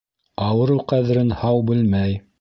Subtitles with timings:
[0.45, 2.21] Ауырыу ҡәҙерен һау белмәй